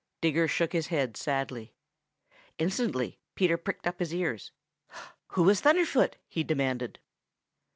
Digger 0.19 0.47
shook 0.47 0.73
his 0.73 0.87
head 0.87 1.15
sadly. 1.15 1.75
Instantly 2.57 3.19
Peter 3.35 3.55
pricked 3.55 3.85
up 3.85 3.99
his 3.99 4.11
ears. 4.15 4.51
"Who 5.33 5.43
was 5.43 5.61
Thunderfoot?" 5.61 6.15
he 6.27 6.43
demanded. 6.43 6.97